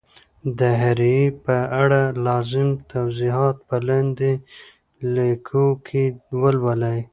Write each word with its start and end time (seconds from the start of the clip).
د 0.59 0.59
هري 0.81 1.15
ي 1.25 1.35
په 1.45 1.57
اړه 1.81 2.01
لازم 2.27 2.69
توضیحات 2.91 3.55
په 3.67 3.75
لاندي 3.87 4.33
لیکو 5.15 5.65
کي 5.87 6.03
ولولئ 6.41 6.99